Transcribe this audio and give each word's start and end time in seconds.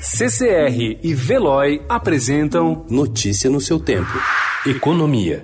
CCR 0.00 1.00
e 1.02 1.12
Veloy 1.12 1.82
apresentam 1.88 2.86
Notícia 2.88 3.50
no 3.50 3.60
seu 3.60 3.80
tempo. 3.80 4.12
Economia. 4.64 5.42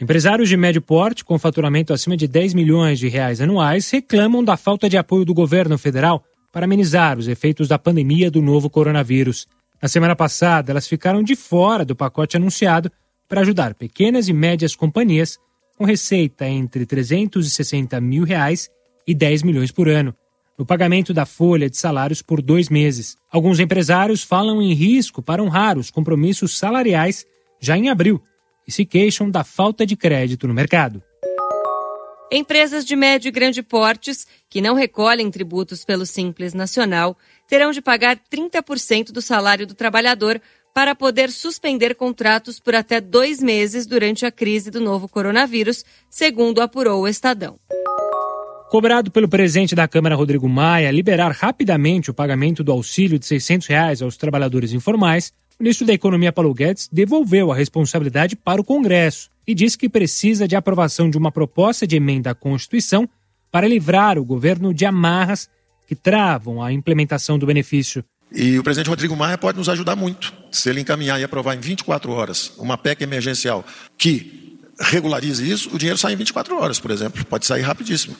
Empresários 0.00 0.48
de 0.48 0.56
médio 0.56 0.80
porte 0.80 1.24
com 1.24 1.36
faturamento 1.40 1.92
acima 1.92 2.16
de 2.16 2.28
10 2.28 2.54
milhões 2.54 3.00
de 3.00 3.08
reais 3.08 3.40
anuais 3.40 3.90
reclamam 3.90 4.44
da 4.44 4.56
falta 4.56 4.88
de 4.88 4.96
apoio 4.96 5.24
do 5.24 5.34
governo 5.34 5.76
federal 5.76 6.22
para 6.52 6.66
amenizar 6.66 7.18
os 7.18 7.26
efeitos 7.26 7.66
da 7.66 7.80
pandemia 7.80 8.30
do 8.30 8.40
novo 8.40 8.70
coronavírus. 8.70 9.48
Na 9.82 9.88
semana 9.88 10.14
passada, 10.14 10.70
elas 10.70 10.86
ficaram 10.86 11.24
de 11.24 11.34
fora 11.34 11.84
do 11.84 11.96
pacote 11.96 12.36
anunciado 12.36 12.92
para 13.28 13.40
ajudar 13.40 13.74
pequenas 13.74 14.28
e 14.28 14.32
médias 14.32 14.76
companhias 14.76 15.36
com 15.78 15.84
receita 15.84 16.44
entre 16.48 16.84
360 16.84 18.00
mil 18.00 18.24
reais 18.24 18.68
e 19.06 19.14
10 19.14 19.44
milhões 19.44 19.70
por 19.70 19.88
ano, 19.88 20.12
no 20.58 20.66
pagamento 20.66 21.14
da 21.14 21.24
folha 21.24 21.70
de 21.70 21.76
salários 21.76 22.20
por 22.20 22.42
dois 22.42 22.68
meses. 22.68 23.16
Alguns 23.30 23.60
empresários 23.60 24.24
falam 24.24 24.60
em 24.60 24.74
risco 24.74 25.22
para 25.22 25.40
honrar 25.40 25.78
os 25.78 25.88
compromissos 25.88 26.58
salariais 26.58 27.24
já 27.60 27.78
em 27.78 27.88
abril 27.88 28.20
e 28.66 28.72
se 28.72 28.84
queixam 28.84 29.30
da 29.30 29.44
falta 29.44 29.86
de 29.86 29.94
crédito 29.94 30.48
no 30.48 30.52
mercado. 30.52 31.00
Empresas 32.30 32.84
de 32.84 32.96
médio 32.96 33.28
e 33.28 33.32
grande 33.32 33.62
portes 33.62 34.26
que 34.50 34.60
não 34.60 34.74
recolhem 34.74 35.30
tributos 35.30 35.84
pelo 35.84 36.04
Simples 36.04 36.54
Nacional 36.54 37.16
terão 37.48 37.70
de 37.70 37.80
pagar 37.80 38.18
30% 38.30 39.12
do 39.12 39.22
salário 39.22 39.66
do 39.66 39.74
trabalhador 39.74 40.42
para 40.78 40.94
poder 40.94 41.32
suspender 41.32 41.96
contratos 41.96 42.60
por 42.60 42.72
até 42.72 43.00
dois 43.00 43.42
meses 43.42 43.84
durante 43.84 44.24
a 44.24 44.30
crise 44.30 44.70
do 44.70 44.80
novo 44.80 45.08
coronavírus, 45.08 45.84
segundo 46.08 46.60
apurou 46.60 47.02
o 47.02 47.08
Estadão. 47.08 47.58
Cobrado 48.70 49.10
pelo 49.10 49.28
presidente 49.28 49.74
da 49.74 49.88
Câmara, 49.88 50.14
Rodrigo 50.14 50.48
Maia, 50.48 50.92
liberar 50.92 51.32
rapidamente 51.32 52.12
o 52.12 52.14
pagamento 52.14 52.62
do 52.62 52.70
auxílio 52.70 53.18
de 53.18 53.26
600 53.26 53.66
reais 53.66 54.02
aos 54.02 54.16
trabalhadores 54.16 54.72
informais, 54.72 55.32
o 55.58 55.64
ministro 55.64 55.84
da 55.84 55.92
Economia, 55.92 56.32
Paulo 56.32 56.54
Guedes, 56.54 56.88
devolveu 56.92 57.50
a 57.50 57.56
responsabilidade 57.56 58.36
para 58.36 58.60
o 58.60 58.64
Congresso 58.64 59.30
e 59.44 59.56
disse 59.56 59.76
que 59.76 59.88
precisa 59.88 60.46
de 60.46 60.54
aprovação 60.54 61.10
de 61.10 61.18
uma 61.18 61.32
proposta 61.32 61.88
de 61.88 61.96
emenda 61.96 62.30
à 62.30 62.36
Constituição 62.36 63.08
para 63.50 63.66
livrar 63.66 64.16
o 64.16 64.24
governo 64.24 64.72
de 64.72 64.86
amarras 64.86 65.50
que 65.88 65.96
travam 65.96 66.62
a 66.62 66.72
implementação 66.72 67.36
do 67.36 67.46
benefício. 67.46 68.04
E 68.30 68.58
o 68.58 68.62
presidente 68.62 68.90
Rodrigo 68.90 69.16
Maia 69.16 69.38
pode 69.38 69.58
nos 69.58 69.68
ajudar 69.68 69.96
muito. 69.96 70.32
Se 70.50 70.68
ele 70.68 70.80
encaminhar 70.80 71.20
e 71.20 71.24
aprovar 71.24 71.54
em 71.54 71.60
24 71.60 72.12
horas 72.12 72.52
uma 72.58 72.76
PEC 72.76 73.02
emergencial 73.02 73.64
que 73.96 74.58
regularize 74.80 75.50
isso, 75.50 75.74
o 75.74 75.78
dinheiro 75.78 75.98
sai 75.98 76.12
em 76.12 76.16
24 76.16 76.56
horas, 76.56 76.78
por 76.78 76.90
exemplo. 76.90 77.24
Pode 77.24 77.46
sair 77.46 77.62
rapidíssimo. 77.62 78.16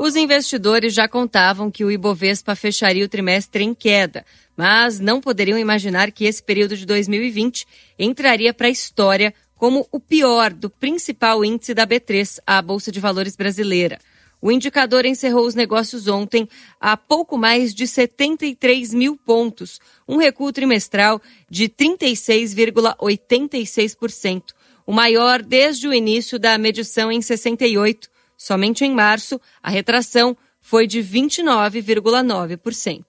Os 0.00 0.16
investidores 0.16 0.94
já 0.94 1.06
contavam 1.06 1.70
que 1.70 1.84
o 1.84 1.90
Ibovespa 1.90 2.56
fecharia 2.56 3.04
o 3.04 3.08
trimestre 3.08 3.62
em 3.62 3.74
queda, 3.74 4.24
mas 4.56 4.98
não 4.98 5.20
poderiam 5.20 5.58
imaginar 5.58 6.10
que 6.10 6.24
esse 6.24 6.42
período 6.42 6.74
de 6.74 6.86
2020 6.86 7.66
entraria 7.98 8.54
para 8.54 8.68
a 8.68 8.70
história 8.70 9.34
como 9.54 9.86
o 9.92 10.00
pior 10.00 10.54
do 10.54 10.70
principal 10.70 11.44
índice 11.44 11.74
da 11.74 11.86
B3, 11.86 12.38
a 12.46 12.62
Bolsa 12.62 12.90
de 12.90 12.98
Valores 12.98 13.36
brasileira. 13.36 13.98
O 14.42 14.50
indicador 14.50 15.04
encerrou 15.04 15.46
os 15.46 15.54
negócios 15.54 16.08
ontem 16.08 16.48
a 16.80 16.96
pouco 16.96 17.36
mais 17.36 17.74
de 17.74 17.86
73 17.86 18.94
mil 18.94 19.14
pontos, 19.16 19.78
um 20.08 20.16
recuo 20.16 20.50
trimestral 20.52 21.20
de 21.48 21.68
36,86%, 21.68 24.42
o 24.86 24.92
maior 24.92 25.42
desde 25.42 25.86
o 25.86 25.94
início 25.94 26.38
da 26.38 26.56
medição 26.56 27.12
em 27.12 27.20
68 27.20 28.08
Somente 28.40 28.84
em 28.86 28.94
março, 28.94 29.38
a 29.62 29.68
retração 29.68 30.34
foi 30.62 30.86
de 30.86 31.00
29,9%. 31.00 33.04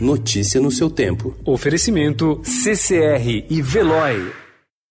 Notícia 0.00 0.58
no 0.58 0.70
seu 0.70 0.88
tempo. 0.88 1.36
Oferecimento 1.44 2.40
CCR 2.42 3.44
e 3.50 3.60
Veloy. 3.60 4.32